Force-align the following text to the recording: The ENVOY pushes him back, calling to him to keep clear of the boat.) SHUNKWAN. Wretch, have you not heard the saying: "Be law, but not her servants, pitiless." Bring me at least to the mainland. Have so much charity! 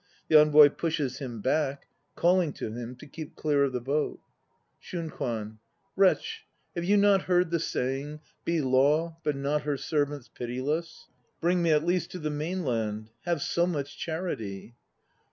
The 0.29 0.39
ENVOY 0.41 0.69
pushes 0.69 1.19
him 1.19 1.41
back, 1.41 1.85
calling 2.15 2.53
to 2.53 2.71
him 2.71 2.95
to 2.95 3.05
keep 3.05 3.35
clear 3.35 3.63
of 3.65 3.71
the 3.73 3.79
boat.) 3.79 4.19
SHUNKWAN. 4.79 5.59
Wretch, 5.95 6.47
have 6.73 6.83
you 6.83 6.97
not 6.97 7.21
heard 7.25 7.51
the 7.51 7.59
saying: 7.59 8.19
"Be 8.43 8.61
law, 8.63 9.17
but 9.23 9.35
not 9.35 9.61
her 9.61 9.77
servants, 9.77 10.27
pitiless." 10.27 11.07
Bring 11.39 11.61
me 11.61 11.69
at 11.71 11.85
least 11.85 12.09
to 12.13 12.17
the 12.17 12.31
mainland. 12.31 13.11
Have 13.25 13.43
so 13.43 13.67
much 13.67 13.95
charity! 13.95 14.73